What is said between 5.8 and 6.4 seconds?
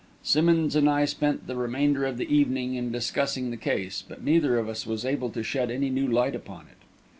new light